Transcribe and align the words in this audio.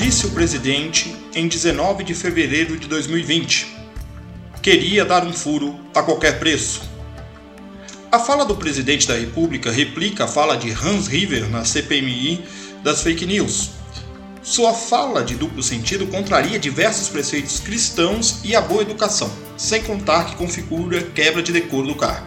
Disse 0.00 0.24
o 0.24 0.30
presidente 0.30 1.14
em 1.34 1.46
19 1.46 2.02
de 2.04 2.14
fevereiro 2.14 2.78
de 2.78 2.88
2020. 2.88 3.66
Queria 4.62 5.04
dar 5.04 5.26
um 5.26 5.32
furo 5.32 5.78
a 5.94 6.02
qualquer 6.02 6.38
preço. 6.38 6.80
A 8.10 8.18
fala 8.18 8.46
do 8.46 8.56
presidente 8.56 9.06
da 9.06 9.14
República 9.14 9.70
replica 9.70 10.24
a 10.24 10.26
fala 10.26 10.56
de 10.56 10.70
Hans 10.70 11.06
River 11.06 11.50
na 11.50 11.66
CPMI 11.66 12.42
das 12.82 13.02
fake 13.02 13.26
news. 13.26 13.72
Sua 14.42 14.72
fala 14.72 15.22
de 15.22 15.34
duplo 15.34 15.62
sentido 15.62 16.06
contraria 16.06 16.58
diversos 16.58 17.10
preceitos 17.10 17.60
cristãos 17.60 18.40
e 18.42 18.56
a 18.56 18.60
boa 18.62 18.80
educação, 18.80 19.30
sem 19.58 19.82
contar 19.82 20.24
que 20.24 20.36
configura 20.36 21.02
quebra 21.02 21.42
de 21.42 21.52
decoro 21.52 21.88
do 21.88 21.94
cargo. 21.94 22.26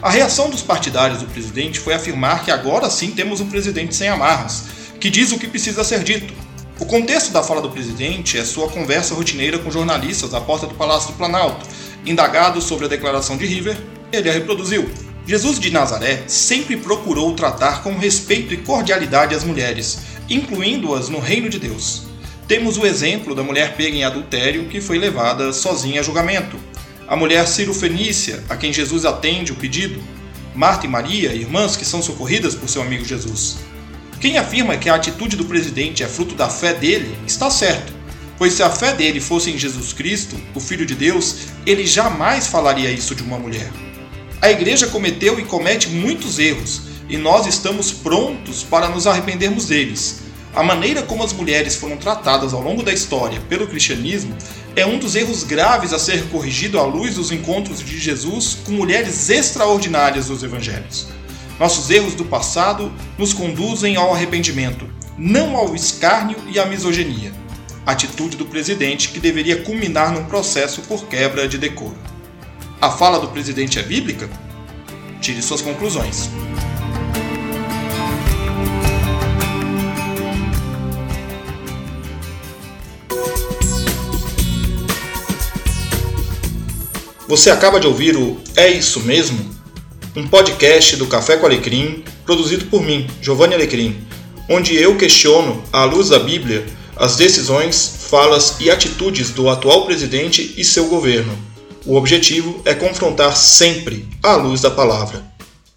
A 0.00 0.10
reação 0.10 0.48
dos 0.48 0.62
partidários 0.62 1.18
do 1.18 1.26
presidente 1.26 1.80
foi 1.80 1.92
afirmar 1.92 2.44
que 2.44 2.52
agora 2.52 2.88
sim 2.88 3.10
temos 3.10 3.40
um 3.40 3.50
presidente 3.50 3.96
sem 3.96 4.08
amarras, 4.08 4.66
que 5.00 5.10
diz 5.10 5.32
o 5.32 5.40
que 5.40 5.48
precisa 5.48 5.82
ser 5.82 6.04
dito. 6.04 6.43
O 6.80 6.84
contexto 6.84 7.32
da 7.32 7.40
fala 7.40 7.62
do 7.62 7.70
presidente 7.70 8.36
é 8.36 8.44
sua 8.44 8.68
conversa 8.68 9.14
rotineira 9.14 9.58
com 9.58 9.70
jornalistas 9.70 10.34
à 10.34 10.40
porta 10.40 10.66
do 10.66 10.74
Palácio 10.74 11.12
do 11.12 11.16
Planalto, 11.16 11.64
indagado 12.04 12.60
sobre 12.60 12.86
a 12.86 12.88
declaração 12.88 13.36
de 13.36 13.46
River 13.46 13.76
ele 14.12 14.28
a 14.28 14.32
reproduziu. 14.32 14.90
Jesus 15.24 15.58
de 15.60 15.70
Nazaré 15.70 16.24
sempre 16.26 16.76
procurou 16.76 17.32
tratar 17.34 17.82
com 17.82 17.96
respeito 17.96 18.52
e 18.52 18.58
cordialidade 18.58 19.36
as 19.36 19.44
mulheres, 19.44 20.00
incluindo-as 20.28 21.08
no 21.08 21.20
reino 21.20 21.48
de 21.48 21.60
Deus. 21.60 22.02
Temos 22.48 22.76
o 22.76 22.84
exemplo 22.84 23.36
da 23.36 23.42
mulher 23.42 23.76
pega 23.76 23.96
em 23.96 24.04
adultério 24.04 24.66
que 24.68 24.80
foi 24.80 24.98
levada 24.98 25.52
sozinha 25.52 26.00
a 26.00 26.04
julgamento. 26.04 26.58
A 27.06 27.16
mulher 27.16 27.46
Ciro 27.46 27.72
Fenícia, 27.72 28.42
a 28.48 28.56
quem 28.56 28.72
Jesus 28.72 29.04
atende 29.04 29.52
o 29.52 29.56
pedido. 29.56 30.02
Marta 30.54 30.86
e 30.86 30.88
Maria, 30.88 31.32
irmãs 31.32 31.76
que 31.76 31.84
são 31.84 32.02
socorridas 32.02 32.54
por 32.54 32.68
seu 32.68 32.82
amigo 32.82 33.04
Jesus. 33.04 33.58
Quem 34.24 34.38
afirma 34.38 34.78
que 34.78 34.88
a 34.88 34.94
atitude 34.94 35.36
do 35.36 35.44
presidente 35.44 36.02
é 36.02 36.08
fruto 36.08 36.34
da 36.34 36.48
fé 36.48 36.72
dele 36.72 37.14
está 37.26 37.50
certo, 37.50 37.92
pois 38.38 38.54
se 38.54 38.62
a 38.62 38.70
fé 38.70 38.94
dele 38.94 39.20
fosse 39.20 39.50
em 39.50 39.58
Jesus 39.58 39.92
Cristo, 39.92 40.34
o 40.54 40.60
Filho 40.60 40.86
de 40.86 40.94
Deus, 40.94 41.48
ele 41.66 41.86
jamais 41.86 42.46
falaria 42.46 42.90
isso 42.90 43.14
de 43.14 43.22
uma 43.22 43.38
mulher. 43.38 43.70
A 44.40 44.50
igreja 44.50 44.86
cometeu 44.86 45.38
e 45.38 45.44
comete 45.44 45.90
muitos 45.90 46.38
erros, 46.38 46.84
e 47.06 47.18
nós 47.18 47.46
estamos 47.46 47.92
prontos 47.92 48.62
para 48.62 48.88
nos 48.88 49.06
arrependermos 49.06 49.66
deles. 49.66 50.22
A 50.54 50.62
maneira 50.62 51.02
como 51.02 51.22
as 51.22 51.34
mulheres 51.34 51.76
foram 51.76 51.98
tratadas 51.98 52.54
ao 52.54 52.62
longo 52.62 52.82
da 52.82 52.94
história 52.94 53.42
pelo 53.50 53.66
cristianismo 53.66 54.34
é 54.74 54.86
um 54.86 54.98
dos 54.98 55.14
erros 55.16 55.44
graves 55.44 55.92
a 55.92 55.98
ser 55.98 56.24
corrigido 56.30 56.78
à 56.78 56.84
luz 56.84 57.16
dos 57.16 57.30
encontros 57.30 57.80
de 57.80 57.98
Jesus 57.98 58.56
com 58.64 58.72
mulheres 58.72 59.28
extraordinárias 59.28 60.28
dos 60.28 60.42
evangelhos. 60.42 61.08
Nossos 61.58 61.88
erros 61.88 62.14
do 62.14 62.24
passado 62.24 62.92
nos 63.16 63.32
conduzem 63.32 63.96
ao 63.96 64.12
arrependimento, 64.12 64.88
não 65.16 65.56
ao 65.56 65.74
escárnio 65.74 66.36
e 66.48 66.58
à 66.58 66.66
misoginia. 66.66 67.32
Atitude 67.86 68.36
do 68.36 68.46
presidente 68.46 69.10
que 69.10 69.20
deveria 69.20 69.62
culminar 69.62 70.12
num 70.12 70.24
processo 70.24 70.82
por 70.82 71.06
quebra 71.06 71.46
de 71.46 71.56
decoro. 71.56 71.96
A 72.80 72.90
fala 72.90 73.20
do 73.20 73.28
presidente 73.28 73.78
é 73.78 73.82
bíblica? 73.82 74.28
Tire 75.20 75.40
suas 75.42 75.62
conclusões. 75.62 76.28
Você 87.28 87.50
acaba 87.50 87.80
de 87.80 87.86
ouvir 87.86 88.16
o 88.16 88.40
É 88.54 88.68
Isso 88.68 89.00
Mesmo? 89.00 89.53
Um 90.16 90.26
podcast 90.26 90.96
do 90.96 91.06
Café 91.06 91.36
com 91.36 91.46
Alecrim, 91.46 92.04
produzido 92.24 92.66
por 92.66 92.82
mim, 92.82 93.06
Giovanni 93.20 93.54
Alecrim, 93.54 93.96
onde 94.48 94.76
eu 94.76 94.96
questiono, 94.96 95.62
à 95.72 95.84
luz 95.84 96.10
da 96.10 96.18
Bíblia, 96.18 96.64
as 96.96 97.16
decisões, 97.16 98.06
falas 98.08 98.56
e 98.60 98.70
atitudes 98.70 99.30
do 99.30 99.48
atual 99.48 99.84
presidente 99.86 100.54
e 100.56 100.64
seu 100.64 100.86
governo 100.86 101.36
o 101.86 101.96
objetivo 101.96 102.62
é 102.64 102.72
confrontar 102.72 103.36
sempre 103.36 104.08
à 104.22 104.36
luz 104.36 104.62
da 104.62 104.70
palavra. 104.70 105.22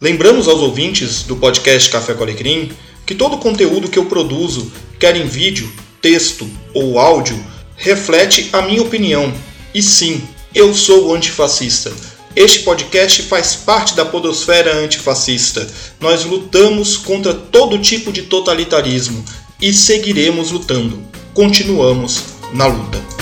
Lembramos 0.00 0.46
aos 0.46 0.60
ouvintes 0.60 1.22
do 1.22 1.34
podcast 1.34 1.90
Café 1.90 2.14
com 2.14 2.22
Alecrim 2.22 2.70
que 3.04 3.14
todo 3.14 3.34
o 3.34 3.38
conteúdo 3.38 3.88
que 3.88 3.98
eu 3.98 4.06
produzo, 4.06 4.70
quer 5.00 5.16
em 5.16 5.26
vídeo, 5.26 5.70
texto 6.00 6.48
ou 6.72 6.98
áudio, 6.98 7.36
reflete 7.76 8.50
a 8.52 8.62
minha 8.62 8.82
opinião. 8.82 9.32
E 9.74 9.82
sim, 9.82 10.22
eu 10.54 10.72
sou 10.74 11.12
antifascista. 11.14 11.92
Este 12.36 12.58
podcast 12.58 13.22
faz 13.22 13.56
parte 13.56 13.96
da 13.96 14.04
podosfera 14.04 14.76
antifascista. 14.84 15.66
Nós 15.98 16.26
lutamos 16.26 16.98
contra 16.98 17.32
todo 17.32 17.78
tipo 17.78 18.12
de 18.12 18.24
totalitarismo 18.24 19.24
e 19.58 19.72
seguiremos 19.72 20.50
lutando. 20.50 21.02
Continuamos 21.32 22.24
na 22.52 22.66
luta. 22.66 23.15